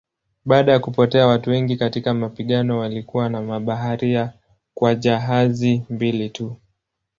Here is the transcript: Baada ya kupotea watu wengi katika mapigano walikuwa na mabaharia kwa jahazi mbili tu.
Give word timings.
Baada 0.45 0.71
ya 0.71 0.79
kupotea 0.79 1.27
watu 1.27 1.49
wengi 1.49 1.77
katika 1.77 2.13
mapigano 2.13 2.79
walikuwa 2.79 3.29
na 3.29 3.41
mabaharia 3.41 4.33
kwa 4.73 4.95
jahazi 4.95 5.83
mbili 5.89 6.29
tu. 6.29 6.57